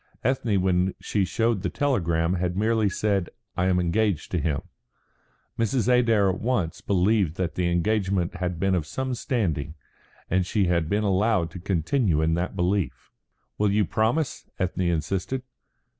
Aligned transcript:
Ethne, 0.23 0.59
when 0.59 0.95
she 0.99 1.23
showed 1.23 1.61
the 1.61 1.69
telegram, 1.69 2.33
had 2.33 2.57
merely 2.57 2.89
said, 2.89 3.29
"I 3.55 3.67
am 3.67 3.79
engaged 3.79 4.31
to 4.31 4.39
him." 4.39 4.63
Mrs. 5.59 5.87
Adair 5.87 6.27
at 6.27 6.39
once 6.41 6.81
believed 6.81 7.35
that 7.35 7.53
the 7.53 7.69
engagement 7.69 8.37
had 8.37 8.59
been 8.59 8.73
of 8.73 8.87
some 8.87 9.13
standing, 9.13 9.75
and 10.27 10.43
she 10.43 10.65
had 10.65 10.89
been 10.89 11.03
allowed 11.03 11.51
to 11.51 11.59
continue 11.59 12.19
in 12.19 12.33
that 12.33 12.55
belief. 12.55 13.11
"You 13.59 13.83
will 13.83 13.87
promise?" 13.91 14.49
Ethne 14.57 14.81
insisted. 14.87 15.43